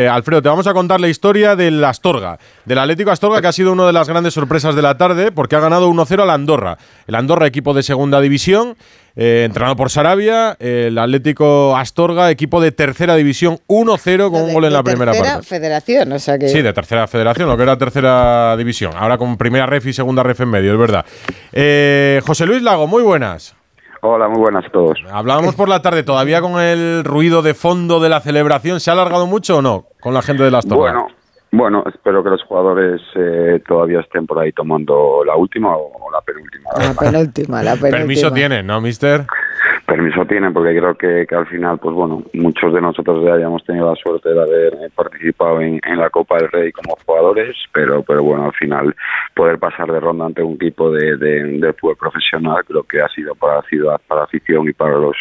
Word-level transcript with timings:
Eh, 0.00 0.08
Alfredo, 0.08 0.40
te 0.40 0.48
vamos 0.48 0.66
a 0.66 0.72
contar 0.72 0.98
la 0.98 1.08
historia 1.08 1.56
del 1.56 1.84
Astorga, 1.84 2.38
del 2.64 2.78
Atlético 2.78 3.10
Astorga, 3.10 3.42
que 3.42 3.48
ha 3.48 3.52
sido 3.52 3.70
una 3.70 3.86
de 3.86 3.92
las 3.92 4.08
grandes 4.08 4.32
sorpresas 4.32 4.74
de 4.74 4.80
la 4.80 4.96
tarde, 4.96 5.30
porque 5.30 5.56
ha 5.56 5.60
ganado 5.60 5.90
1-0 5.90 6.22
al 6.22 6.30
Andorra. 6.30 6.78
El 7.06 7.16
Andorra, 7.16 7.46
equipo 7.46 7.74
de 7.74 7.82
segunda 7.82 8.18
división, 8.22 8.78
eh, 9.14 9.42
entrenado 9.44 9.76
por 9.76 9.90
Sarabia. 9.90 10.56
El 10.58 10.96
Atlético 10.96 11.76
Astorga, 11.76 12.30
equipo 12.30 12.62
de 12.62 12.72
tercera 12.72 13.14
división, 13.14 13.58
1-0 13.66 14.30
con 14.30 14.40
un 14.40 14.54
gol 14.54 14.64
en 14.64 14.72
la 14.72 14.82
primera 14.82 15.12
parte. 15.12 15.46
federación, 15.46 16.10
o 16.12 16.18
sea 16.18 16.38
que. 16.38 16.48
Sí, 16.48 16.62
de 16.62 16.72
tercera 16.72 17.06
federación, 17.06 17.50
lo 17.50 17.58
que 17.58 17.64
era 17.64 17.76
tercera 17.76 18.56
división. 18.56 18.94
Ahora 18.96 19.18
con 19.18 19.36
primera 19.36 19.66
ref 19.66 19.84
y 19.84 19.92
segunda 19.92 20.22
ref 20.22 20.40
en 20.40 20.48
medio, 20.48 20.72
es 20.72 20.78
verdad. 20.78 21.04
Eh, 21.52 22.22
José 22.26 22.46
Luis 22.46 22.62
Lago, 22.62 22.86
muy 22.86 23.02
buenas. 23.02 23.54
Hola, 24.02 24.28
muy 24.28 24.38
buenas 24.38 24.64
a 24.64 24.70
todos. 24.70 24.98
Hablábamos 25.12 25.54
por 25.54 25.68
la 25.68 25.82
tarde, 25.82 26.02
todavía 26.02 26.40
con 26.40 26.60
el 26.60 27.04
ruido 27.04 27.42
de 27.42 27.54
fondo 27.54 28.00
de 28.00 28.08
la 28.08 28.20
celebración. 28.20 28.80
¿Se 28.80 28.90
ha 28.90 28.94
alargado 28.94 29.26
mucho 29.26 29.58
o 29.58 29.62
no 29.62 29.86
con 30.00 30.14
la 30.14 30.22
gente 30.22 30.42
de 30.42 30.50
las 30.50 30.66
torres? 30.66 30.94
Bueno, 30.94 31.08
bueno, 31.52 31.84
espero 31.92 32.22
que 32.22 32.30
los 32.30 32.42
jugadores 32.44 33.00
eh, 33.16 33.60
todavía 33.66 34.00
estén 34.00 34.26
por 34.26 34.38
ahí 34.38 34.52
tomando 34.52 35.22
la 35.24 35.36
última 35.36 35.76
o 35.76 36.10
la 36.10 36.20
penúltima. 36.22 36.70
La 36.78 36.94
penúltima, 36.94 37.62
la 37.62 37.72
penúltima. 37.72 37.98
Permiso 37.98 38.32
tienen, 38.32 38.66
¿no, 38.66 38.80
mister? 38.80 39.26
Permiso 39.90 40.24
tienen 40.24 40.52
porque 40.52 40.78
creo 40.78 40.94
que, 40.94 41.34
al 41.34 41.48
final, 41.48 41.78
pues 41.78 41.96
bueno, 41.96 42.22
muchos 42.34 42.72
de 42.72 42.80
nosotros 42.80 43.24
ya 43.24 43.34
hayamos 43.34 43.64
tenido 43.64 43.90
la 43.90 43.96
suerte 43.96 44.32
de 44.32 44.40
haber 44.40 44.72
participado 44.94 45.60
en, 45.60 45.80
la 45.96 46.08
Copa 46.10 46.36
del 46.36 46.48
Rey 46.48 46.70
como 46.70 46.96
jugadores, 47.04 47.56
pero 47.72 48.02
pero 48.04 48.22
bueno, 48.22 48.44
al 48.44 48.52
final 48.52 48.94
poder 49.34 49.58
pasar 49.58 49.90
de 49.90 49.98
ronda 49.98 50.26
ante 50.26 50.44
un 50.44 50.54
equipo 50.54 50.92
de, 50.92 51.16
de, 51.16 51.72
fútbol 51.72 51.96
profesional 51.96 52.64
creo 52.64 52.84
que 52.84 53.02
ha 53.02 53.08
sido 53.08 53.34
para 53.34 53.56
la 53.56 53.62
ciudad, 53.62 54.00
para 54.06 54.20
la 54.20 54.24
afición 54.26 54.68
y 54.68 54.72
para 54.72 54.96
los 54.96 55.16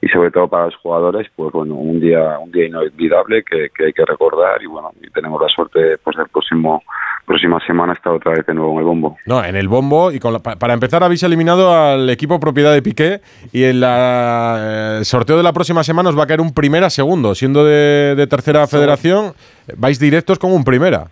y 0.00 0.08
sobre 0.08 0.30
todo 0.32 0.48
para 0.48 0.66
los 0.66 0.76
jugadores, 0.76 1.28
pues 1.36 1.52
bueno, 1.52 1.74
un 1.74 2.00
día 2.00 2.38
un 2.40 2.50
día 2.50 2.66
inolvidable 2.66 3.44
que, 3.44 3.68
que 3.70 3.86
hay 3.86 3.92
que 3.92 4.04
recordar 4.04 4.60
y 4.60 4.66
bueno, 4.66 4.90
y 5.00 5.08
tenemos 5.10 5.40
la 5.40 5.48
suerte 5.48 5.96
pues 6.02 6.16
del 6.16 6.28
próximo 6.28 6.82
próxima 7.28 7.60
semana 7.60 7.92
estar 7.92 8.12
otra 8.12 8.32
vez 8.32 8.46
de 8.46 8.54
nuevo 8.54 8.72
en 8.72 8.78
el 8.78 8.84
bombo. 8.84 9.16
No, 9.26 9.44
en 9.44 9.54
el 9.54 9.68
bombo 9.68 10.10
y 10.10 10.18
con 10.18 10.40
para 10.40 10.72
empezar 10.74 11.04
habéis 11.04 11.22
eliminado 11.22 11.76
al 11.76 12.08
equipo 12.08 12.40
propiedad 12.40 12.72
de 12.72 12.82
Piqué 12.82 13.20
y 13.52 13.64
en 13.64 13.84
el 13.84 15.04
sorteo 15.04 15.36
de 15.36 15.42
la 15.42 15.52
próxima 15.52 15.84
semana 15.84 16.08
os 16.08 16.18
va 16.18 16.24
a 16.24 16.26
caer 16.26 16.40
un 16.40 16.54
primera 16.54 16.88
segundo, 16.90 17.34
siendo 17.34 17.64
de, 17.64 18.26
tercera 18.28 18.66
federación, 18.66 19.34
vais 19.76 20.00
directos 20.00 20.38
con 20.38 20.52
un 20.52 20.64
primera. 20.64 21.08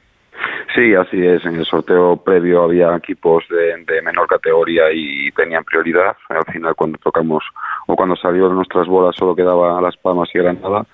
Sí, 0.75 0.94
así 0.94 1.25
es. 1.25 1.44
En 1.44 1.56
el 1.56 1.64
sorteo 1.64 2.17
previo 2.17 2.62
había 2.64 2.94
equipos 2.97 3.44
de, 3.48 3.84
de, 3.87 4.03
menor 4.03 4.27
categoría 4.27 4.84
y 4.92 5.31
tenían 5.33 5.64
prioridad. 5.64 6.17
Al 6.28 6.53
final, 6.53 6.75
cuando 6.75 6.98
tocamos 6.98 7.42
o 7.87 7.97
cuando 7.97 8.14
salió 8.17 8.48
nuestras 8.50 8.87
bolas, 8.87 9.17
solo 9.17 9.34
quedaba 9.34 9.81
Las 9.81 9.97
Palmas 9.97 10.28
y 10.34 10.39
Granada 10.39 10.84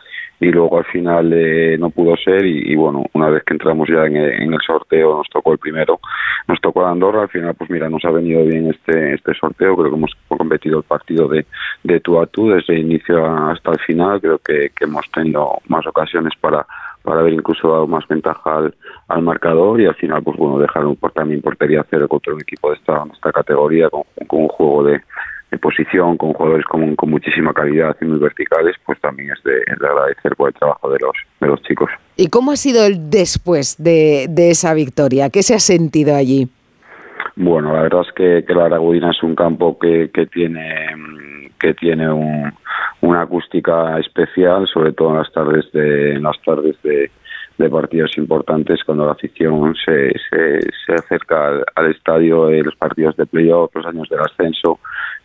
y 0.42 0.50
luego 0.50 0.78
al 0.78 0.84
final 0.86 1.32
eh, 1.32 1.76
no 1.78 1.90
pudo 1.90 2.16
ser 2.16 2.44
y, 2.44 2.74
bueno, 2.74 3.04
una 3.12 3.28
vez 3.28 3.44
que 3.44 3.54
entramos 3.54 3.88
ya 3.88 4.04
en, 4.06 4.16
el 4.16 4.60
sorteo 4.66 5.18
nos 5.18 5.28
tocó 5.28 5.52
el 5.52 5.58
primero, 5.58 6.00
nos 6.48 6.60
tocó 6.60 6.84
Andorra, 6.84 7.22
al 7.22 7.28
final 7.28 7.54
pues 7.54 7.70
mira, 7.70 7.88
nos 7.88 8.04
ha 8.04 8.10
venido 8.10 8.44
bien 8.44 8.68
este 8.68 9.14
este 9.14 9.34
sorteo, 9.34 9.76
creo 9.76 9.90
que 9.90 9.96
hemos 9.96 10.12
competido 10.26 10.78
el 10.78 10.84
partido 10.84 11.28
de, 11.28 11.46
de 11.84 12.00
tú 12.00 12.20
a 12.20 12.26
tú 12.26 12.50
desde 12.50 12.74
el 12.74 12.80
inicio 12.80 13.24
hasta 13.24 13.70
el 13.70 13.78
final, 13.78 14.20
creo 14.20 14.38
que, 14.38 14.72
hemos 14.80 15.08
tenido 15.12 15.58
más 15.68 15.86
ocasiones 15.86 16.32
para 16.40 16.66
para 17.04 17.20
haber 17.20 17.34
incluso 17.34 17.68
dado 17.68 17.86
más 17.86 18.06
ventaja 18.08 18.68
al, 19.08 19.22
marcador 19.22 19.80
y 19.80 19.86
al 19.86 19.94
final 19.94 20.22
pues 20.22 20.36
bueno 20.36 20.58
dejaron 20.58 20.96
por, 20.96 21.12
también 21.12 21.40
portería 21.40 21.86
cero 21.88 22.08
contra 22.08 22.34
un 22.34 22.40
equipo 22.40 22.70
de 22.70 22.76
esta, 22.76 23.04
esta 23.12 23.30
categoría 23.32 23.88
con 23.90 24.04
un 24.30 24.48
juego 24.48 24.84
de, 24.84 25.00
de 25.52 25.58
posición 25.58 26.16
con 26.16 26.32
jugadores 26.32 26.64
con, 26.64 26.96
con, 26.96 27.10
muchísima 27.10 27.52
calidad 27.52 27.94
y 28.00 28.06
muy 28.06 28.18
verticales, 28.18 28.74
pues 28.86 28.98
también 29.00 29.30
es 29.30 29.42
de, 29.44 29.60
agradecer 29.70 30.34
por 30.34 30.48
el 30.48 30.54
trabajo 30.54 30.90
de 30.90 30.98
los, 30.98 31.12
de 31.40 31.46
los 31.46 31.62
chicos. 31.62 31.90
¿Y 32.16 32.28
cómo 32.28 32.52
ha 32.52 32.56
sido 32.56 32.86
el 32.86 33.10
después 33.10 33.76
de, 33.76 34.26
de 34.30 34.50
esa 34.50 34.72
victoria? 34.72 35.28
¿Qué 35.28 35.42
se 35.42 35.54
ha 35.54 35.58
sentido 35.58 36.16
allí? 36.16 36.48
Bueno, 37.36 37.74
la 37.74 37.82
verdad 37.82 38.00
es 38.08 38.14
que, 38.14 38.44
que 38.46 38.54
la 38.54 38.64
Aragudina 38.64 39.10
es 39.10 39.22
un 39.22 39.34
campo 39.34 39.78
que, 39.78 40.10
que 40.12 40.26
tiene 40.26 40.88
que 41.60 41.74
tiene 41.74 42.10
un, 42.10 42.52
una 43.02 43.22
acústica 43.22 43.98
especial, 44.00 44.66
sobre 44.66 44.92
todo 44.92 45.10
en 45.10 45.18
las 45.18 45.32
tardes 45.32 45.70
de 45.72 46.14
en 46.14 46.22
las 46.22 46.40
tardes 46.42 46.76
de, 46.82 47.10
de 47.58 47.70
partidos 47.70 48.16
importantes 48.16 48.82
cuando 48.84 49.06
la 49.06 49.12
afición 49.12 49.74
se, 49.84 50.12
se, 50.30 50.60
se 50.84 50.94
acerca 50.94 51.62
al, 51.74 51.90
estadio 51.90 52.50
en 52.50 52.64
los 52.64 52.74
partidos 52.76 53.16
de 53.16 53.26
playoff, 53.26 53.74
los 53.74 53.86
años 53.86 54.08
del 54.08 54.20
ascenso, 54.20 54.78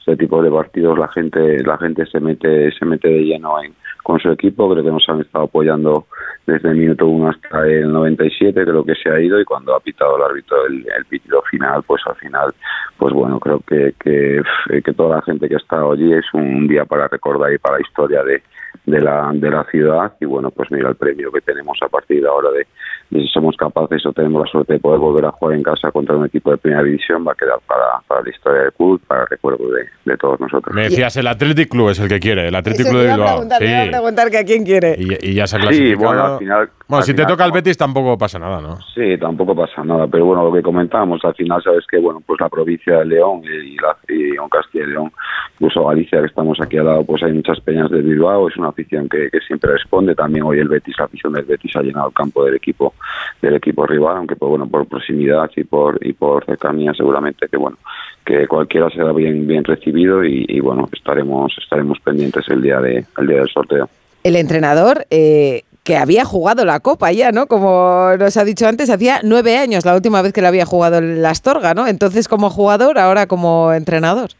ese 0.07 0.17
tipo 0.17 0.41
de 0.41 0.49
partidos 0.49 0.97
la 0.97 1.09
gente 1.09 1.61
la 1.63 1.77
gente 1.77 2.05
se 2.05 2.19
mete 2.19 2.71
se 2.71 2.85
mete 2.85 3.09
de 3.09 3.19
lleno 3.25 3.61
en, 3.61 3.73
con 4.07 4.21
su 4.21 4.31
equipo, 4.31 4.69
creo 4.71 4.85
que 4.85 4.89
nos 4.89 5.03
han 5.09 5.19
estado 5.19 5.43
apoyando 5.43 6.05
desde 6.45 6.69
el 6.69 6.77
minuto 6.77 7.07
1 7.07 7.29
hasta 7.29 7.67
el 7.67 7.91
97, 7.91 8.63
creo 8.63 8.85
que 8.85 8.95
se 8.95 9.09
ha 9.09 9.19
ido 9.19 9.37
y 9.37 9.43
cuando 9.43 9.75
ha 9.75 9.81
pitado 9.81 10.15
el 10.15 10.23
árbitro 10.23 10.65
el, 10.65 10.87
el 10.97 11.03
pitido 11.09 11.41
final, 11.51 11.83
pues 11.83 12.01
al 12.07 12.15
final, 12.15 12.53
pues 12.97 13.13
bueno, 13.13 13.37
creo 13.37 13.59
que, 13.67 13.95
que, 13.99 14.41
que 14.81 14.93
toda 14.93 15.17
la 15.17 15.21
gente 15.23 15.49
que 15.49 15.55
ha 15.55 15.57
estado 15.57 15.91
allí 15.91 16.13
es 16.13 16.23
un 16.33 16.69
día 16.69 16.85
para 16.85 17.09
recordar 17.09 17.51
y 17.51 17.57
para 17.57 17.79
la 17.79 17.81
historia 17.81 18.23
de, 18.23 18.41
de 18.85 19.01
la, 19.01 19.29
de 19.33 19.49
la 19.49 19.65
ciudad 19.65 20.13
y 20.21 20.25
bueno, 20.25 20.51
pues 20.51 20.71
mira 20.71 20.87
el 20.87 20.95
premio 20.95 21.29
que 21.29 21.41
tenemos 21.41 21.77
a 21.81 21.89
partir 21.89 22.21
de 22.21 22.29
ahora 22.29 22.49
de, 22.51 22.65
si 23.09 23.27
somos 23.27 23.55
capaces 23.57 24.05
o 24.05 24.13
tenemos 24.13 24.45
la 24.45 24.51
suerte 24.51 24.73
de 24.73 24.79
poder 24.79 24.99
volver 24.99 25.25
a 25.25 25.31
jugar 25.31 25.57
en 25.57 25.63
casa 25.63 25.91
contra 25.91 26.15
un 26.15 26.25
equipo 26.25 26.51
de 26.51 26.57
primera 26.57 26.83
división 26.83 27.25
va 27.27 27.33
a 27.33 27.35
quedar 27.35 27.59
para, 27.67 27.99
para 28.07 28.21
la 28.21 28.29
historia 28.29 28.61
del 28.61 28.73
club, 28.73 29.01
para 29.07 29.21
el 29.23 29.27
recuerdo 29.27 29.65
de, 29.69 30.17
todos 30.17 30.39
nosotros. 30.39 30.73
Me 30.73 30.83
decías, 30.83 31.15
el 31.17 31.27
Athletic 31.27 31.69
Club 31.69 31.89
es 31.89 31.99
el 31.99 32.07
que 32.07 32.19
quiere, 32.19 32.47
el 32.47 32.55
Athletic 32.55 32.87
Club 32.87 33.01
de 33.01 33.07
Bilbao. 33.07 33.43
sí. 33.43 33.65
Preguntar 33.97 34.29
que 34.29 34.37
a 34.37 34.43
quién 34.43 34.63
quiere. 34.63 34.95
Y, 34.95 35.33
ya 35.33 35.47
se 35.47 35.57
ha 35.57 35.59
clasificado. 35.59 35.89
Sí, 35.89 36.05
bueno, 36.05 36.25
al 36.25 36.37
final... 36.37 36.69
Bueno, 36.87 37.03
si 37.03 37.13
te 37.13 37.25
toca 37.25 37.43
el 37.43 37.51
Betis 37.51 37.77
tampoco 37.77 38.17
pasa 38.17 38.39
nada, 38.39 38.61
¿no? 38.61 38.79
Sí, 38.93 39.17
tampoco 39.17 39.53
pasa 39.53 39.83
nada, 39.83 40.07
pero 40.07 40.25
bueno, 40.25 40.45
lo 40.45 40.53
que 40.53 40.61
comentábamos, 40.61 41.23
al 41.25 41.35
final 41.35 41.61
sabes 41.61 41.85
que, 41.85 41.99
bueno, 41.99 42.21
pues 42.25 42.39
la 42.39 42.47
provincia 42.47 42.99
de 42.99 43.05
León 43.05 43.41
y, 43.43 43.75
la, 43.75 43.97
y 44.07 44.35
Castilla 44.49 44.85
y 44.85 44.87
León, 44.91 45.11
incluso 45.55 45.85
Galicia, 45.85 46.21
que 46.21 46.27
estamos 46.27 46.59
aquí 46.61 46.77
al 46.77 46.85
lado, 46.85 47.03
pues 47.03 47.23
hay 47.23 47.33
muchas 47.33 47.59
peñas 47.59 47.91
de 47.91 48.01
Bilbao, 48.01 48.47
es 48.47 48.55
una 48.55 48.69
afición 48.69 49.09
que, 49.09 49.29
que 49.29 49.39
siempre 49.41 49.73
responde, 49.73 50.15
también 50.15 50.45
hoy 50.45 50.59
el 50.59 50.69
Betis, 50.69 50.95
la 50.97 51.05
afición 51.05 51.33
del 51.33 51.45
Betis 51.45 51.75
ha 51.75 51.81
llenado 51.81 52.07
el 52.07 52.13
campo 52.13 52.45
del 52.45 52.55
equipo 52.55 52.93
del 53.41 53.55
equipo 53.55 53.85
rival, 53.85 54.17
aunque 54.17 54.35
por, 54.35 54.49
bueno, 54.49 54.67
por 54.67 54.87
proximidad 54.87 55.49
y 55.55 55.63
por 55.63 55.99
y 56.05 56.13
por 56.13 56.45
cercanía 56.45 56.93
seguramente 56.93 57.47
que 57.47 57.57
bueno 57.57 57.77
que 58.25 58.47
cualquiera 58.47 58.89
será 58.89 59.11
bien 59.11 59.47
bien 59.47 59.63
recibido 59.63 60.23
y, 60.23 60.59
bueno 60.59 60.87
estaremos 60.91 61.55
estaremos 61.61 61.99
pendientes 61.99 62.47
el 62.49 62.61
día 62.61 62.79
de 62.79 63.05
el 63.17 63.27
día 63.27 63.37
del 63.37 63.49
sorteo. 63.49 63.89
El 64.23 64.35
entrenador 64.35 65.05
eh, 65.09 65.63
que 65.87 65.95
había 65.95 66.25
jugado 66.25 66.65
la 66.65 66.81
Copa 66.81 67.13
ya, 67.13 67.31
¿no? 67.31 67.47
Como 67.47 68.11
nos 68.19 68.35
ha 68.35 68.43
dicho 68.43 68.67
antes, 68.67 68.89
hacía 68.89 69.21
nueve 69.23 69.57
años 69.57 69.85
la 69.85 69.95
última 69.95 70.21
vez 70.21 70.33
que 70.33 70.41
la 70.41 70.49
había 70.49 70.65
jugado 70.65 70.97
en 70.97 71.21
la 71.21 71.29
Astorga, 71.29 71.73
¿no? 71.73 71.87
Entonces 71.87 72.27
como 72.27 72.49
jugador, 72.49 72.99
ahora 72.99 73.25
como 73.25 73.71
entrenador. 73.71 74.31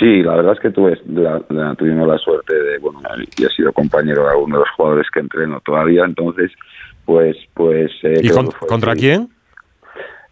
Sí, 0.00 0.20
la 0.24 0.34
verdad 0.34 0.54
es 0.54 0.58
que 0.58 0.70
tuve 0.70 0.98
la, 1.06 1.40
tuvimos 1.78 2.08
la 2.08 2.18
suerte 2.18 2.60
de, 2.60 2.78
bueno, 2.78 2.98
y 3.38 3.44
he 3.44 3.48
sido 3.50 3.72
compañero 3.72 4.24
de 4.24 4.30
algunos 4.30 4.58
de 4.58 4.64
los 4.66 4.76
jugadores 4.76 5.06
que 5.14 5.20
entreno 5.20 5.60
todavía, 5.60 6.02
entonces 6.04 6.50
pues 7.04 7.36
pues 7.54 7.92
eh, 8.02 8.20
¿Y 8.20 8.30
contra 8.66 8.96
quién 8.96 9.28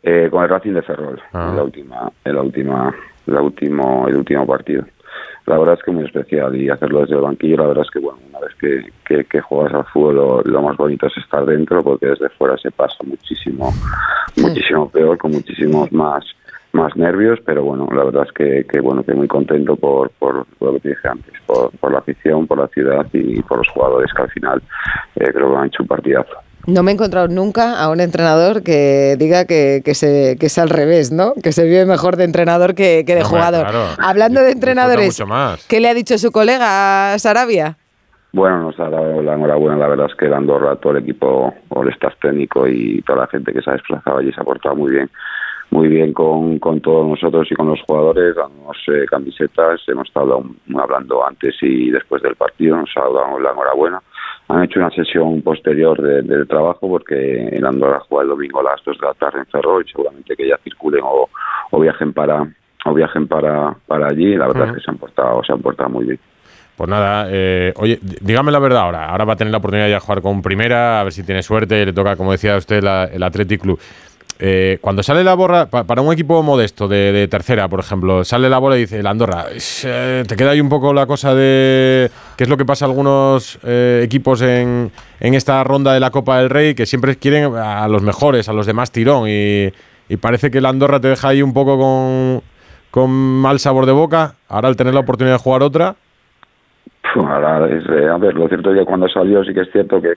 eh, 0.02 0.26
con 0.28 0.42
el 0.42 0.48
Racing 0.48 0.72
de 0.72 0.82
Ferrol 0.82 1.22
ah. 1.34 1.48
en 1.50 1.56
la 1.56 1.62
última 1.62 2.10
en 2.24 2.34
la 2.34 2.42
última 2.42 2.94
la 3.26 3.40
último 3.42 4.08
el 4.08 4.16
último 4.16 4.44
partido 4.44 4.84
la 5.48 5.58
verdad 5.58 5.76
es 5.78 5.84
que 5.84 5.90
muy 5.90 6.04
especial 6.04 6.54
y 6.56 6.68
hacerlo 6.68 7.00
desde 7.00 7.14
el 7.14 7.22
banquillo 7.22 7.56
la 7.56 7.66
verdad 7.66 7.84
es 7.84 7.90
que 7.90 7.98
bueno 7.98 8.18
una 8.28 8.40
vez 8.40 8.54
que, 9.06 9.24
que, 9.24 9.40
juegas 9.40 9.74
al 9.74 9.84
fútbol 9.86 10.42
lo, 10.44 10.62
más 10.62 10.76
bonito 10.76 11.06
es 11.06 11.16
estar 11.16 11.44
dentro 11.46 11.82
porque 11.82 12.06
desde 12.06 12.28
fuera 12.30 12.56
se 12.58 12.70
pasa 12.70 12.96
muchísimo 13.04 13.72
muchísimo 14.36 14.88
peor 14.90 15.16
con 15.18 15.32
muchísimos 15.32 15.90
más 15.92 16.24
más 16.72 16.94
nervios, 16.96 17.40
pero 17.44 17.64
bueno, 17.64 17.88
la 17.94 18.04
verdad 18.04 18.24
es 18.26 18.32
que, 18.32 18.66
que 18.70 18.80
bueno, 18.80 19.02
que 19.02 19.14
muy 19.14 19.26
contento 19.26 19.74
por, 19.76 20.10
por, 20.10 20.46
lo 20.60 20.72
que 20.74 20.80
te 20.80 20.88
dije 20.90 21.08
antes, 21.08 21.34
por, 21.46 21.70
por, 21.78 21.92
la 21.92 21.98
afición, 21.98 22.46
por 22.46 22.58
la 22.58 22.68
ciudad 22.68 23.06
y 23.12 23.42
por 23.42 23.58
los 23.58 23.68
jugadores 23.68 24.12
que 24.12 24.22
al 24.22 24.30
final 24.30 24.62
eh, 25.16 25.30
creo 25.32 25.50
que 25.50 25.56
han 25.56 25.66
hecho 25.66 25.82
un 25.82 25.88
partidazo. 25.88 26.36
No 26.66 26.82
me 26.82 26.90
he 26.90 26.94
encontrado 26.94 27.28
nunca 27.28 27.80
a 27.80 27.90
un 27.90 28.00
entrenador 28.00 28.62
que 28.62 29.16
diga 29.18 29.46
que, 29.46 29.80
que, 29.84 29.94
se, 29.94 30.36
que 30.38 30.46
es 30.46 30.58
al 30.58 30.68
revés, 30.68 31.12
¿no? 31.12 31.32
Que 31.42 31.52
se 31.52 31.64
vive 31.64 31.86
mejor 31.86 32.16
de 32.16 32.24
entrenador 32.24 32.74
que, 32.74 33.04
que 33.06 33.14
de 33.14 33.24
jugador. 33.24 33.66
Hablando 33.98 34.42
de 34.42 34.52
entrenadores, 34.52 35.22
¿qué 35.68 35.80
le 35.80 35.88
ha 35.88 35.94
dicho 35.94 36.18
su 36.18 36.30
colega 36.30 37.18
Sarabia? 37.18 37.78
Bueno, 38.32 38.64
nos 38.64 38.78
ha 38.78 38.90
dado 38.90 39.22
la 39.22 39.34
enhorabuena, 39.34 39.78
la 39.78 39.88
verdad 39.88 40.06
es 40.10 40.14
que 40.16 40.28
dando 40.28 40.56
a 40.68 40.76
todo 40.76 40.92
el 40.92 41.02
equipo, 41.02 41.54
o 41.70 41.82
el 41.82 41.88
staff 41.90 42.12
técnico 42.20 42.68
y 42.68 43.00
toda 43.02 43.20
la 43.20 43.26
gente 43.28 43.52
que 43.52 43.62
se 43.62 43.70
ha 43.70 43.72
desplazado 43.72 44.18
allí 44.18 44.30
se 44.32 44.40
ha 44.40 44.44
portado 44.44 44.76
muy 44.76 44.92
bien 44.92 45.10
muy 45.70 45.88
bien 45.88 46.12
con, 46.12 46.58
con 46.58 46.80
todos 46.80 47.06
nosotros 47.06 47.46
y 47.50 47.54
con 47.54 47.68
los 47.68 47.80
jugadores, 47.82 48.34
damos 48.34 48.76
eh, 48.88 49.04
camisetas, 49.06 49.80
hemos 49.86 50.08
estado 50.08 50.42
hablando 50.76 51.26
antes 51.26 51.54
y 51.60 51.90
después 51.90 52.22
del 52.22 52.36
partido, 52.36 52.76
nos 52.76 52.90
ha 52.96 53.00
dado 53.00 53.38
la 53.38 53.50
enhorabuena. 53.50 54.02
Han 54.48 54.64
hecho 54.64 54.80
una 54.80 54.90
sesión 54.90 55.42
posterior 55.42 56.00
de, 56.00 56.46
trabajo 56.46 56.88
porque 56.88 57.48
el 57.48 57.66
Andorra 57.66 58.00
juega 58.08 58.22
el 58.22 58.30
domingo 58.30 58.60
a 58.60 58.64
las 58.64 58.82
2 58.84 58.98
de 58.98 59.06
la 59.06 59.14
tarde 59.14 59.40
en 59.40 59.46
Ferrol 59.46 59.84
y 59.86 59.90
seguramente 59.90 60.34
que 60.34 60.48
ya 60.48 60.56
circulen 60.64 61.02
o, 61.04 61.28
o 61.70 61.80
viajen 61.80 62.12
para 62.12 62.46
o 62.84 62.94
viajen 62.94 63.28
para, 63.28 63.76
para 63.86 64.06
allí. 64.06 64.36
La 64.36 64.46
verdad 64.46 64.68
es 64.68 64.74
que 64.76 64.80
se 64.80 64.90
han 64.90 64.98
portado, 64.98 65.42
se 65.44 65.52
han 65.52 65.60
portado 65.60 65.90
muy 65.90 66.04
bien. 66.06 66.18
Pues 66.76 66.88
nada, 66.88 67.26
eh, 67.28 67.72
oye, 67.76 67.98
dígame 68.00 68.52
la 68.52 68.60
verdad 68.60 68.82
ahora. 68.82 69.06
Ahora 69.06 69.24
va 69.24 69.32
a 69.32 69.36
tener 69.36 69.50
la 69.50 69.58
oportunidad 69.58 69.88
de 69.88 69.98
jugar 69.98 70.22
con 70.22 70.40
primera, 70.40 71.00
a 71.00 71.04
ver 71.04 71.12
si 71.12 71.24
tiene 71.24 71.42
suerte. 71.42 71.84
Le 71.84 71.92
toca, 71.92 72.14
como 72.14 72.30
decía 72.30 72.56
usted, 72.56 72.78
el 72.78 73.22
Athletic 73.22 73.60
Club. 73.60 73.80
Eh, 74.40 74.78
cuando 74.80 75.02
sale 75.02 75.24
la 75.24 75.34
borra, 75.34 75.66
para 75.66 76.00
un 76.00 76.12
equipo 76.12 76.42
modesto 76.42 76.86
de, 76.86 77.26
tercera, 77.28 77.68
por 77.68 77.80
ejemplo, 77.80 78.24
sale 78.24 78.48
la 78.48 78.58
bola 78.58 78.76
y 78.76 78.80
dice, 78.80 79.02
la 79.02 79.10
Andorra, 79.10 79.46
eh, 79.84 80.22
te 80.26 80.36
queda 80.36 80.50
ahí 80.50 80.60
un 80.60 80.68
poco 80.68 80.94
la 80.94 81.06
cosa 81.06 81.34
de 81.34 82.08
qué 82.36 82.44
es 82.44 82.48
lo 82.48 82.56
que 82.56 82.64
pasa 82.64 82.84
a 82.84 82.88
algunos 82.88 83.58
equipos 83.64 84.40
en, 84.42 84.92
en, 85.20 85.34
esta 85.34 85.64
ronda 85.64 85.92
de 85.92 86.00
la 86.00 86.10
Copa 86.10 86.38
del 86.38 86.50
Rey, 86.50 86.74
que 86.74 86.86
siempre 86.86 87.16
quieren 87.16 87.54
a 87.56 87.88
los 87.88 88.02
mejores, 88.02 88.48
a 88.48 88.52
los 88.52 88.66
de 88.66 88.74
más 88.74 88.92
tirón, 88.92 89.28
y, 89.28 89.72
y 90.08 90.16
parece 90.18 90.50
que 90.50 90.60
la 90.60 90.68
Andorra 90.68 91.00
te 91.00 91.08
deja 91.08 91.28
ahí 91.28 91.42
un 91.42 91.52
poco 91.52 91.76
con, 91.78 92.42
con 92.90 93.10
mal 93.10 93.58
sabor 93.58 93.86
de 93.86 93.92
boca. 93.92 94.34
Ahora 94.48 94.68
al 94.68 94.76
tener 94.76 94.94
la 94.94 95.00
oportunidad 95.00 95.34
de 95.34 95.42
jugar 95.42 95.62
otra, 95.62 95.96
eh, 97.16 98.08
a 98.08 98.18
ver, 98.18 98.34
lo 98.34 98.48
cierto 98.48 98.72
es 98.72 98.78
que 98.78 98.84
cuando 98.84 99.08
salió 99.08 99.42
sí 99.44 99.54
que 99.54 99.62
es 99.62 99.72
cierto 99.72 100.00
que, 100.00 100.14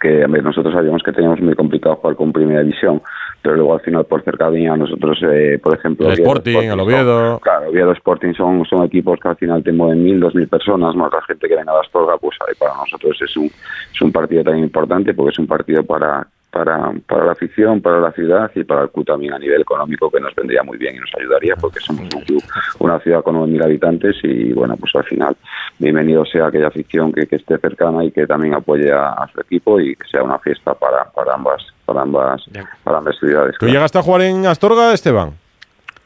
que 0.00 0.26
nosotros 0.26 0.72
sabíamos 0.74 1.02
que 1.02 1.12
teníamos 1.12 1.40
muy 1.40 1.54
complicado 1.54 1.96
jugar 1.96 2.16
con 2.16 2.32
Primera 2.32 2.62
División, 2.62 3.02
pero 3.42 3.56
luego 3.56 3.74
al 3.74 3.80
final 3.80 4.04
por 4.04 4.22
cercanía 4.22 4.76
nosotros, 4.76 5.18
eh, 5.22 5.58
por 5.62 5.76
ejemplo... 5.76 6.06
El 6.06 6.20
Sporting, 6.20 6.68
el 6.70 6.80
Oviedo... 6.80 7.38
claro, 7.40 7.70
Oviedo 7.70 7.92
Sporting 7.92 8.34
son, 8.34 8.64
son 8.64 8.84
equipos 8.84 9.18
que 9.20 9.28
al 9.28 9.36
final 9.36 9.62
te 9.62 9.72
mueven 9.72 10.02
mil, 10.02 10.20
dos 10.20 10.34
mil 10.34 10.48
personas, 10.48 10.94
más 10.94 11.12
la 11.12 11.22
gente 11.22 11.48
que 11.48 11.56
venga 11.56 11.72
a 11.72 11.80
Astorga, 11.80 12.16
pues 12.18 12.36
para 12.58 12.74
nosotros 12.74 13.18
es 13.20 13.36
un, 13.36 13.46
es 13.46 14.00
un 14.00 14.12
partido 14.12 14.44
tan 14.44 14.58
importante 14.58 15.14
porque 15.14 15.30
es 15.30 15.38
un 15.38 15.46
partido 15.46 15.84
para 15.84 16.26
para, 16.50 16.92
para 17.06 17.26
la 17.26 17.32
afición, 17.32 17.80
para 17.80 18.00
la 18.00 18.12
ciudad 18.12 18.50
y 18.54 18.64
para 18.64 18.82
el 18.82 18.90
club 18.90 19.06
también 19.06 19.32
a 19.32 19.38
nivel 19.38 19.62
económico 19.62 20.10
que 20.10 20.20
nos 20.20 20.34
vendría 20.34 20.62
muy 20.62 20.78
bien 20.78 20.96
y 20.96 20.98
nos 20.98 21.10
ayudaría 21.18 21.54
porque 21.56 21.80
somos 21.80 22.12
un 22.14 22.20
club, 22.22 22.42
una 22.80 22.98
ciudad 23.00 23.22
con 23.22 23.36
9.000 23.36 23.64
habitantes 23.64 24.16
y 24.22 24.52
bueno, 24.52 24.76
pues 24.76 24.94
al 24.96 25.04
final 25.04 25.36
bienvenido 25.78 26.24
sea 26.24 26.46
aquella 26.46 26.68
afición 26.68 27.12
que, 27.12 27.28
esté 27.30 27.58
cercana 27.58 28.04
y 28.04 28.10
que 28.10 28.26
también 28.26 28.54
apoye 28.54 28.90
a, 28.92 29.26
su 29.32 29.40
equipo 29.40 29.78
y 29.78 29.94
que 29.94 30.08
sea 30.08 30.22
una 30.22 30.38
fiesta 30.40 30.74
para, 30.74 31.04
para 31.04 31.34
ambas 31.34 31.62
para 31.86 32.02
ambas 32.02 32.42
para 32.82 32.98
ambas 32.98 33.16
ciudades. 33.18 33.56
¿Tú 33.58 33.66
llegaste 33.66 33.98
a 33.98 34.02
jugar 34.02 34.22
en 34.22 34.46
Astorga, 34.46 34.92
Esteban? 34.92 35.34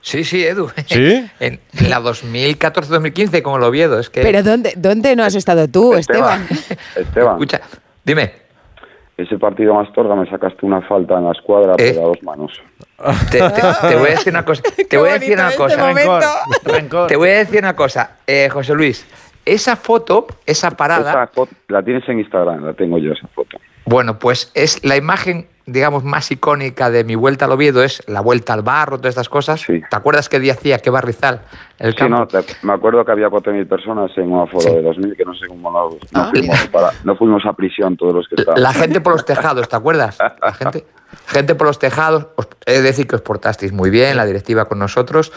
Sí, 0.03 0.23
sí, 0.23 0.45
Edu. 0.45 0.69
¿Sí? 0.87 1.31
En 1.41 1.59
la 1.89 2.01
2014-2015, 2.01 3.41
como 3.41 3.59
lo 3.59 3.71
viedo. 3.71 3.99
Es 3.99 4.11
que... 4.11 4.21
Pero 4.21 4.43
¿dónde, 4.43 4.75
¿dónde 4.77 5.17
no 5.17 5.25
has 5.25 5.35
estado 5.35 5.67
tú, 5.69 5.95
Esteban? 5.95 6.47
Esteban. 6.95 7.33
Escucha, 7.33 7.63
dime 8.05 8.44
ese 9.17 9.39
partido 9.39 9.75
más 9.75 9.93
torga 9.93 10.15
me 10.17 10.29
sacaste 10.29 10.67
una 10.67 10.83
falta 10.83 11.19
en 11.19 11.25
la 11.25 11.33
escuadra 11.33 11.75
eh, 11.79 11.97
a 11.99 12.03
dos 12.03 12.23
manos. 12.23 12.61
Te, 13.31 13.41
voy 13.41 14.09
a 14.09 14.11
decir 14.11 14.33
una 14.33 14.45
cosa. 14.47 14.63
Te 14.89 14.97
voy 14.97 15.09
a 15.09 15.13
decir 15.15 15.35
una 15.35 15.53
cosa. 15.53 15.95
Te 17.07 17.17
voy 17.17 17.29
a 17.31 17.39
decir 17.39 17.59
una 17.61 17.77
cosa, 17.77 18.19
eh, 18.27 18.49
José 18.49 18.75
Luis. 18.75 19.07
Esa 19.45 19.77
foto, 19.77 20.27
esa 20.47 20.71
parada. 20.71 21.11
Esa 21.11 21.27
foto, 21.29 21.55
la 21.69 21.83
tienes 21.83 22.09
en 22.09 22.19
Instagram, 22.19 22.65
la 22.65 22.73
tengo 22.73 22.99
yo 22.99 23.13
esa 23.13 23.29
foto. 23.29 23.59
Bueno, 23.85 24.19
pues 24.19 24.51
es 24.55 24.83
la 24.85 24.97
imagen 24.97 25.47
digamos, 25.67 26.05
más 26.05 26.31
icónica 26.31 26.91
de 26.91 27.05
mi 27.05 27.15
vuelta 27.15 27.47
al 27.47 27.53
Oviedo 27.53 27.83
es 27.83 28.03
la 28.07 28.21
vuelta 28.21 28.53
al 28.53 28.63
barro, 28.63 28.99
todas 28.99 29.13
estas 29.13 29.29
cosas. 29.29 29.65
¿Te 29.67 29.85
acuerdas 29.91 30.29
qué 30.29 30.39
día 30.39 30.53
hacía, 30.53 30.79
qué 30.79 30.91
barrizal 30.91 31.41
el 31.79 31.95
campo? 31.95 32.27
Sí, 32.31 32.37
no, 32.37 32.69
me 32.69 32.73
acuerdo 32.75 33.05
que 33.05 33.13
había 33.13 33.29
4.000 33.29 33.67
personas 33.67 34.11
en 34.17 34.31
un 34.31 34.43
aforo 34.43 34.75
de 34.75 34.83
2.000, 34.83 35.17
que 35.17 35.25
no 35.25 35.35
sé 35.35 35.47
cómo 35.47 35.71
no, 35.71 35.99
ah. 36.15 36.31
fuimos 36.31 36.67
para, 36.69 36.91
no 37.05 37.17
fuimos 37.17 37.47
a 37.47 37.55
prisión 37.55 37.97
todos 37.97 38.15
los 38.15 38.29
que 38.29 38.37
estaban. 38.37 38.63
La 38.63 38.73
gente 38.73 39.01
por 39.01 39.15
los 39.15 39.25
tejados, 39.25 39.69
¿te 39.69 39.77
acuerdas? 39.77 40.19
La 40.19 40.53
gente, 40.53 40.85
gente 41.27 41.55
por 41.55 41.67
los 41.67 41.79
tejados. 41.79 42.27
Es 42.67 42.83
decir, 42.83 43.07
que 43.07 43.17
os 43.17 43.23
portasteis 43.23 43.73
muy 43.73 43.89
bien, 43.89 44.17
la 44.17 44.27
directiva 44.27 44.67
con 44.67 44.79
nosotros. 44.79 45.33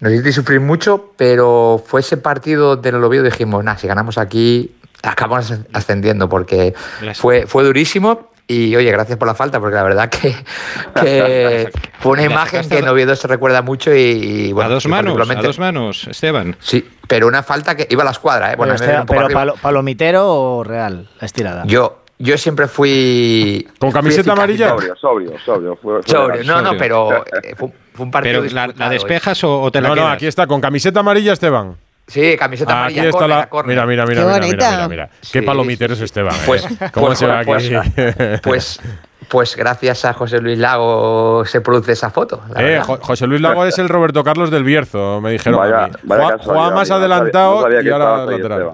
Nos 0.00 0.12
hicisteis 0.12 0.34
sufrir 0.34 0.60
mucho, 0.60 1.12
pero 1.16 1.82
fue 1.84 2.00
ese 2.00 2.16
partido 2.16 2.76
del 2.76 3.02
Oviedo 3.02 3.24
dijimos, 3.24 3.64
nada, 3.64 3.76
si 3.76 3.86
ganamos 3.86 4.16
aquí, 4.16 4.74
acabamos 5.02 5.52
ascendiendo, 5.72 6.28
porque 6.28 6.74
fue, 7.14 7.46
fue 7.46 7.64
durísimo 7.64 8.29
y 8.50 8.74
oye, 8.74 8.90
gracias 8.90 9.16
por 9.16 9.28
la 9.28 9.34
falta, 9.34 9.60
porque 9.60 9.76
la 9.76 9.84
verdad 9.84 10.10
que, 10.10 10.34
fue 12.00 12.12
una 12.12 12.24
imagen 12.24 12.68
que 12.68 12.78
en 12.78 12.88
Oviedo 12.88 13.14
se 13.14 13.28
recuerda 13.28 13.62
mucho 13.62 13.94
y, 13.94 14.52
bueno. 14.52 14.70
A 14.70 14.74
dos 14.74 14.88
manos, 14.88 15.30
a 15.30 15.34
dos 15.36 15.60
manos, 15.60 16.08
Esteban. 16.08 16.56
Sí, 16.58 16.84
pero 17.06 17.28
una 17.28 17.44
falta 17.44 17.76
que 17.76 17.86
iba 17.90 18.02
a 18.02 18.06
la 18.06 18.10
escuadra, 18.10 18.52
¿eh? 18.52 18.56
Bueno, 18.56 18.74
pero, 19.06 19.54
palomitero 19.54 20.26
o 20.26 20.64
real, 20.64 21.08
la 21.20 21.26
estirada. 21.26 21.62
Yo, 21.64 22.00
yo 22.18 22.36
siempre 22.38 22.66
fui. 22.66 23.68
¿Con 23.78 23.92
camiseta 23.92 24.32
amarilla? 24.32 24.70
Sobrio, 24.70 24.96
sobrio, 24.96 25.38
sobrio. 25.44 26.02
sobrio. 26.04 26.44
No, 26.44 26.60
no, 26.60 26.76
pero 26.76 27.24
eh, 27.44 27.54
fue, 27.56 27.70
un 27.98 28.10
partido. 28.10 28.42
Pero 28.42 28.72
la, 28.76 28.88
despejas 28.88 29.44
o, 29.44 29.70
te 29.70 29.80
la 29.80 29.90
No, 29.90 29.94
no, 29.94 30.08
aquí 30.08 30.26
está, 30.26 30.48
con 30.48 30.60
camiseta 30.60 30.98
amarilla, 30.98 31.34
Esteban. 31.34 31.76
Sí, 32.10 32.36
camiseta 32.36 32.72
ah, 32.72 32.78
amarilla. 32.80 33.02
Aquí 33.02 33.08
está 33.10 33.28
la. 33.28 33.48
Mira, 33.64 33.86
mira, 33.86 34.04
mira, 34.04 34.24
mira, 34.24 34.40
mira, 34.40 34.88
mira, 34.88 35.10
Qué 35.32 35.42
palomitero 35.44 35.94
es 35.94 36.00
Esteban. 36.00 36.34
Pues, 36.44 36.64
¿eh? 36.64 36.90
¿Cómo 36.92 37.06
pues, 37.06 37.18
se 37.20 37.26
va 37.26 37.42
pues, 37.44 37.72
aquí? 37.72 38.40
Pues, 38.42 38.80
pues, 39.28 39.54
gracias 39.54 40.04
a 40.04 40.12
José 40.12 40.40
Luis 40.40 40.58
Lago 40.58 41.44
se 41.46 41.60
produce 41.60 41.92
esa 41.92 42.10
foto. 42.10 42.42
Eh, 42.56 42.82
José 42.84 43.28
Luis 43.28 43.40
Lago 43.40 43.64
es 43.64 43.78
el 43.78 43.88
Roberto 43.88 44.24
Carlos 44.24 44.50
del 44.50 44.64
Bierzo, 44.64 45.20
me 45.20 45.30
dijeron. 45.30 45.60
Vaya, 46.02 46.34
a 46.34 46.38
Juan, 46.38 46.74
más 46.74 46.90
adelantado 46.90 47.70
y 47.80 47.88
ahora 47.88 48.26
lateral. 48.26 48.72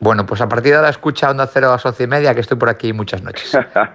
Bueno, 0.00 0.24
pues 0.26 0.40
a 0.40 0.48
partir 0.48 0.70
de 0.70 0.76
ahora 0.76 0.90
escucha 0.90 1.28
Onda 1.28 1.48
Cero 1.52 1.68
a 1.68 1.72
las 1.72 1.84
once 1.84 2.04
y 2.04 2.06
media, 2.06 2.32
que 2.32 2.40
estoy 2.40 2.56
por 2.56 2.68
aquí 2.68 2.92
muchas 2.92 3.20
noches. 3.20 3.50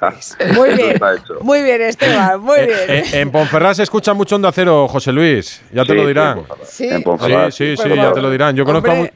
muy 0.53 0.71
bien, 0.71 0.99
muy 1.41 1.63
bien, 1.63 1.81
Esteban, 1.81 2.41
muy 2.41 2.59
eh, 2.59 2.65
bien. 2.65 2.89
Eh, 2.89 3.21
en 3.21 3.31
Ponferrad 3.31 3.73
se 3.73 3.83
escucha 3.83 4.13
mucho 4.13 4.35
Onda 4.35 4.51
Cero, 4.51 4.87
José 4.89 5.13
Luis, 5.13 5.61
ya 5.71 5.85
te 5.85 5.93
lo 5.93 6.05
dirán. 6.05 6.43
Sí, 6.65 6.89
sí, 7.51 7.77
sí, 7.77 7.89
ya 7.95 8.11
te 8.11 8.21
lo 8.21 8.29
dirán. 8.29 8.53
Yo 8.53 8.65
conozco, 8.65 8.91
a, 8.91 9.09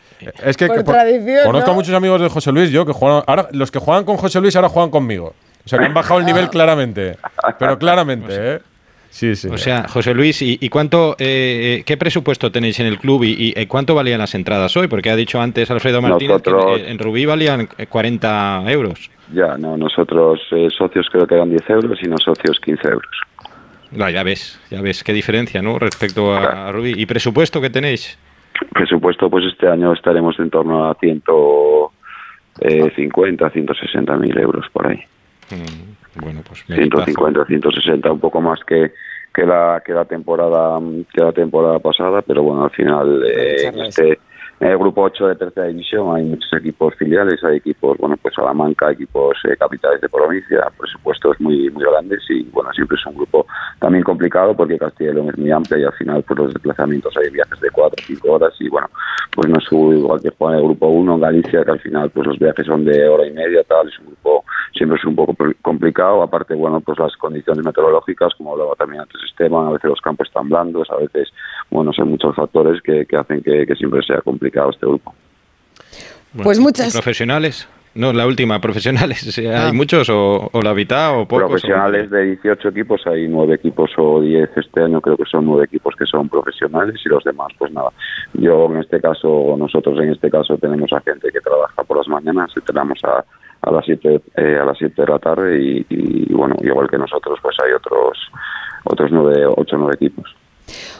es 0.45 0.55
que, 0.55 0.67
conozco 0.67 1.71
a 1.71 1.73
muchos 1.73 1.93
amigos 1.93 2.21
de 2.21 2.29
José 2.29 2.53
Luis, 2.53 2.69
yo 2.69 2.85
que 2.85 2.93
juegan, 2.93 3.21
ahora 3.27 3.49
los 3.51 3.69
que 3.69 3.79
juegan 3.79 4.05
con 4.05 4.15
José 4.15 4.39
Luis 4.39 4.55
ahora 4.55 4.69
juegan 4.69 4.89
conmigo. 4.89 5.33
O 5.65 5.69
sea, 5.69 5.79
que 5.79 5.85
han 5.85 5.93
bajado 5.93 6.21
el 6.21 6.25
nivel 6.25 6.49
claramente, 6.51 7.17
pero 7.59 7.77
claramente, 7.77 8.31
¿eh? 8.31 8.61
Sí, 9.09 9.35
sí. 9.35 9.49
O 9.49 9.57
sea, 9.57 9.87
José 9.87 10.13
Luis, 10.13 10.41
¿y, 10.41 10.69
cuánto, 10.69 11.15
eh, 11.19 11.83
qué 11.85 11.97
presupuesto 11.97 12.51
tenéis 12.51 12.79
en 12.79 12.85
el 12.87 12.99
club 12.99 13.23
y, 13.23 13.53
cuánto 13.67 13.95
valían 13.95 14.19
las 14.19 14.35
entradas 14.35 14.75
hoy? 14.77 14.87
Porque 14.87 15.09
ha 15.09 15.15
dicho 15.15 15.41
antes 15.41 15.71
Alfredo 15.71 16.01
Martínez 16.01 16.41
que 16.41 16.89
en, 16.89 16.99
Rubí 16.99 17.25
valían 17.25 17.67
40 17.89 18.63
euros. 18.67 19.09
Ya, 19.33 19.57
no, 19.57 19.77
nosotros 19.77 20.41
eh, 20.51 20.67
socios 20.75 21.07
creo 21.11 21.27
que 21.27 21.35
eran 21.35 21.49
10 21.49 21.69
euros 21.69 21.99
y 22.01 22.07
no 22.07 22.17
socios 22.17 22.59
15 22.59 22.87
euros. 22.87 23.11
ya 23.91 24.23
ves, 24.23 24.59
ya 24.69 24.81
ves, 24.81 25.03
qué 25.03 25.11
diferencia, 25.13 25.61
¿no? 25.61 25.77
Respecto 25.79 26.33
a, 26.33 26.71
Rubí. 26.71 26.93
¿Y 26.95 27.05
presupuesto 27.05 27.59
que 27.59 27.69
tenéis? 27.69 28.17
Presupuesto, 28.71 29.29
pues 29.29 29.43
este 29.45 29.67
año 29.67 29.91
estaremos 29.93 30.39
en 30.39 30.49
torno 30.49 30.89
a 30.89 30.95
150, 30.95 33.49
160 33.49 34.13
eh, 34.13 34.17
mil 34.17 34.37
euros 34.37 34.65
por 34.71 34.87
ahí. 34.87 35.03
Mm. 35.51 35.96
Bueno, 36.21 36.41
pues 36.47 36.63
150, 36.65 37.45
160, 37.45 38.11
un 38.11 38.19
poco 38.19 38.41
más 38.41 38.59
que, 38.65 38.91
que 39.33 39.45
la 39.45 39.81
que 39.85 39.93
la 39.93 40.05
temporada 40.05 40.79
que 41.13 41.23
la 41.23 41.31
temporada 41.31 41.79
pasada, 41.79 42.21
pero 42.21 42.43
bueno, 42.43 42.65
al 42.65 42.71
final 42.71 43.23
eh, 43.23 43.67
en 43.67 43.79
este 43.79 44.19
en 44.59 44.69
el 44.69 44.77
grupo 44.79 45.03
8 45.03 45.27
de 45.27 45.35
tercera 45.35 45.67
división 45.67 46.15
hay 46.15 46.23
muchos 46.23 46.51
equipos 46.53 46.95
filiales, 46.95 47.43
hay 47.43 47.57
equipos, 47.57 47.95
bueno, 47.99 48.17
pues 48.17 48.33
Salamanca, 48.33 48.91
equipos 48.91 49.37
eh, 49.43 49.55
capitales 49.55 50.01
de 50.01 50.09
provincia, 50.09 50.71
presupuestos 50.75 51.39
muy 51.39 51.69
muy 51.69 51.83
grandes 51.83 52.23
y 52.29 52.41
bueno, 52.45 52.71
siempre 52.73 52.97
es 52.99 53.05
un 53.05 53.15
grupo 53.15 53.45
también 53.79 54.03
complicado 54.03 54.55
porque 54.55 54.79
Castilla 54.79 55.11
y 55.11 55.13
León 55.13 55.29
es 55.29 55.37
muy 55.37 55.51
amplia 55.51 55.79
y 55.79 55.83
al 55.83 55.93
final 55.93 56.23
pues 56.23 56.39
los 56.39 56.53
desplazamientos 56.53 57.15
hay 57.17 57.29
viajes 57.29 57.59
de 57.59 57.69
4 57.69 57.95
o 57.95 58.05
5 58.07 58.31
horas 58.31 58.53
y 58.59 58.69
bueno, 58.69 58.89
pues 59.35 59.47
no 59.47 59.59
es 59.59 59.71
igual 59.71 60.19
que 60.19 60.31
jugar 60.31 60.55
en 60.55 60.59
el 60.61 60.65
grupo 60.65 60.87
1 60.87 61.13
en 61.13 61.21
Galicia 61.21 61.63
que 61.63 61.71
al 61.71 61.79
final 61.79 62.09
pues 62.09 62.25
los 62.25 62.39
viajes 62.39 62.65
son 62.65 62.85
de 62.85 63.07
hora 63.07 63.27
y 63.27 63.31
media, 63.33 63.63
tal, 63.65 63.87
es 63.87 63.99
un 63.99 64.07
grupo 64.07 64.36
siempre 64.77 64.97
es 64.97 65.05
un 65.05 65.15
poco 65.15 65.35
complicado, 65.61 66.21
aparte, 66.21 66.55
bueno, 66.55 66.79
pues 66.81 66.97
las 66.99 67.15
condiciones 67.17 67.65
meteorológicas, 67.65 68.33
como 68.35 68.53
hablaba 68.53 68.75
también 68.75 69.01
antes 69.01 69.21
Esteban, 69.29 69.67
a 69.67 69.71
veces 69.71 69.89
los 69.89 70.01
campos 70.01 70.27
están 70.27 70.49
blandos, 70.49 70.89
a 70.89 70.97
veces, 70.97 71.29
bueno, 71.69 71.91
son 71.93 72.09
muchos 72.09 72.35
factores 72.35 72.81
que, 72.81 73.05
hacen 73.17 73.41
que, 73.41 73.65
siempre 73.75 74.01
sea 74.03 74.21
complicado 74.21 74.69
este 74.69 74.85
grupo. 74.85 75.13
pues 76.43 76.59
muchas. 76.59 76.93
Profesionales. 76.93 77.67
No, 77.97 78.13
la 78.13 78.27
última, 78.27 78.61
profesionales. 78.61 79.37
¿Hay 79.39 79.47
ah. 79.47 79.71
muchos 79.73 80.07
o, 80.11 80.51
la 80.61 80.73
mitad 80.75 81.19
o 81.19 81.27
pocos? 81.27 81.47
Profesionales 81.49 82.11
de 82.11 82.25
18 82.25 82.69
equipos, 82.69 83.01
hay 83.07 83.27
9 83.27 83.55
equipos 83.55 83.89
o 83.97 84.21
10 84.21 84.49
este 84.55 84.83
año, 84.83 85.01
creo 85.01 85.17
que 85.17 85.25
son 85.25 85.45
9 85.45 85.65
equipos 85.65 85.95
que 85.97 86.05
son 86.05 86.29
profesionales 86.29 86.95
y 87.03 87.09
los 87.09 87.23
demás, 87.23 87.47
pues 87.57 87.71
nada. 87.71 87.89
Yo 88.33 88.67
en 88.67 88.77
este 88.77 89.01
caso, 89.01 89.55
nosotros 89.57 89.99
en 89.99 90.11
este 90.11 90.29
caso 90.29 90.57
tenemos 90.59 90.93
a 90.93 91.01
gente 91.01 91.29
que 91.31 91.41
trabaja 91.41 91.83
por 91.83 91.97
las 91.97 92.07
mañanas 92.07 92.51
y 92.55 92.61
tenemos 92.61 92.99
a 93.03 93.25
a 93.67 93.71
las 93.71 93.85
7 93.85 94.21
eh, 94.35 94.57
a 94.61 94.65
las 94.65 94.77
siete 94.77 95.01
de 95.01 95.07
la 95.07 95.19
tarde 95.19 95.85
y, 95.89 96.33
bueno 96.33 96.55
igual 96.61 96.89
que 96.89 96.97
nosotros 96.97 97.39
pues 97.41 97.55
hay 97.63 97.73
otros 97.73 98.17
otros 98.83 99.11
nueve 99.11 99.45
ocho 99.45 99.75
o 99.75 99.79
nueve 99.79 99.95
equipos 99.95 100.35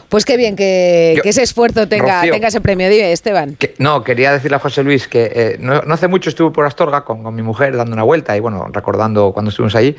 pues 0.08 0.24
qué 0.24 0.36
bien 0.38 0.56
que, 0.56 1.20
ese 1.24 1.42
esfuerzo 1.42 1.86
tenga, 1.86 2.22
tenga 2.22 2.48
ese 2.48 2.62
premio, 2.62 2.88
Dime, 2.88 3.12
Esteban. 3.12 3.56
no, 3.78 4.02
quería 4.02 4.32
decirle 4.32 4.56
a 4.56 4.58
José 4.58 4.82
Luis 4.82 5.06
que 5.06 5.30
eh, 5.34 5.56
no, 5.60 5.74
hace 5.74 6.08
mucho 6.08 6.30
estuve 6.30 6.50
por 6.50 6.64
Astorga 6.64 7.04
con, 7.04 7.34
mi 7.34 7.42
mujer 7.42 7.76
dando 7.76 7.92
una 7.92 8.04
vuelta 8.04 8.34
y 8.34 8.40
bueno, 8.40 8.68
recordando 8.72 9.32
cuando 9.32 9.50
estuvimos 9.50 9.74
ahí, 9.74 9.94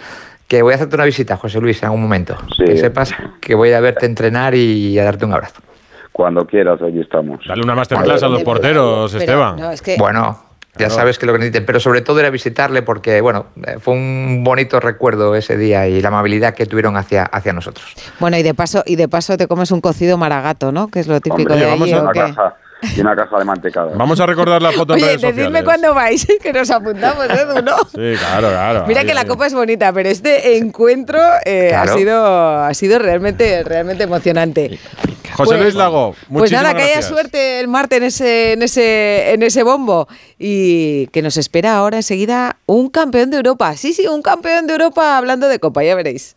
que 0.47 0.63
voy 0.63 0.73
a 0.73 0.77
hacerte 0.77 0.95
una 0.95 1.05
visita, 1.05 1.37
José 1.37 1.61
Luis, 1.61 1.83
en 1.83 1.85
algún 1.85 2.01
momento. 2.01 2.35
Que 2.57 2.75
sepas 2.77 3.13
que 3.39 3.53
voy 3.53 3.71
a 3.71 3.79
verte 3.81 4.07
entrenar 4.07 4.55
y 4.55 4.97
a 4.97 5.03
darte 5.03 5.25
un 5.25 5.33
abrazo 5.33 5.61
Cuando 6.11 6.43
quieras, 6.47 6.81
aquí 6.81 7.01
estamos. 7.01 7.45
Dale 7.47 7.61
una 7.61 7.75
masterclass 7.75 8.23
a 8.23 8.29
los 8.29 8.41
porteros, 8.41 9.13
Esteban. 9.13 9.57
Bueno, 9.99 10.48
ya 10.79 10.89
sabes 10.89 11.19
que 11.19 11.25
lo 11.25 11.33
que 11.33 11.39
necesiten, 11.39 11.65
pero 11.65 11.79
sobre 11.79 12.01
todo 12.01 12.19
era 12.19 12.29
visitarle 12.29 12.81
porque, 12.81 13.21
bueno, 13.21 13.47
eh, 13.65 13.77
fue 13.79 13.93
un 13.93 14.43
bonito 14.43 14.79
recuerdo 14.79 15.35
ese 15.35 15.57
día 15.57 15.87
y 15.87 16.01
la 16.01 16.07
amabilidad 16.07 16.53
que 16.53 16.65
tuvieron 16.65 16.97
hacia, 16.97 17.23
hacia 17.23 17.53
nosotros. 17.53 17.85
Bueno, 18.19 18.37
y 18.37 18.43
de 18.43 18.53
paso 18.53 18.83
y 18.85 18.95
de 18.95 19.07
paso 19.07 19.37
te 19.37 19.47
comes 19.47 19.71
un 19.71 19.81
cocido 19.81 20.17
maragato, 20.17 20.71
¿no? 20.71 20.87
Que 20.87 20.99
es 20.99 21.07
lo 21.07 21.19
típico 21.21 21.53
de 21.53 21.65
ahí, 21.65 21.79
y 22.81 23.01
una 23.01 23.15
caja 23.15 23.37
de 23.37 23.45
mantecada. 23.45 23.91
Vamos 23.95 24.19
a 24.19 24.25
recordar 24.25 24.61
la 24.61 24.71
foto 24.71 24.93
en 24.93 25.03
Oye, 25.03 25.17
redes 25.17 25.35
decidme 25.35 25.63
cuándo 25.63 25.93
vais, 25.93 26.25
que 26.41 26.53
nos 26.53 26.69
apuntamos, 26.71 27.25
¿eh, 27.25 27.61
¿no? 27.63 27.77
Sí, 27.77 28.17
claro, 28.17 28.49
claro. 28.49 28.85
Mira 28.87 29.03
que 29.03 29.13
la 29.13 29.25
copa 29.25 29.47
es 29.47 29.53
bonita, 29.53 29.91
pero 29.91 30.09
este 30.09 30.57
encuentro 30.57 31.19
eh, 31.45 31.73
ha 31.75 31.87
sido 31.87 32.25
ha 32.25 32.73
sido 32.73 32.99
realmente 32.99 33.63
realmente 33.63 34.03
emocionante. 34.03 34.79
José 35.45 35.55
Luis 35.55 35.65
pues, 35.65 35.75
Lago, 35.75 36.15
Pues 36.31 36.51
nada, 36.51 36.73
que 36.75 36.83
haya 36.83 37.01
suerte 37.01 37.59
el 37.59 37.67
martes 37.67 37.97
en 37.97 38.03
ese, 38.03 38.53
en 38.53 38.61
ese, 38.63 39.31
en 39.33 39.43
ese 39.43 39.63
bombo 39.63 40.07
y 40.37 41.07
que 41.07 41.21
nos 41.21 41.37
espera 41.37 41.77
ahora 41.77 41.97
enseguida 41.97 42.57
un 42.65 42.89
campeón 42.89 43.29
de 43.29 43.37
Europa. 43.37 43.75
Sí, 43.77 43.93
sí, 43.93 44.07
un 44.07 44.21
campeón 44.21 44.67
de 44.67 44.73
Europa 44.73 45.17
hablando 45.17 45.47
de 45.47 45.59
copa, 45.59 45.83
ya 45.83 45.95
veréis. 45.95 46.35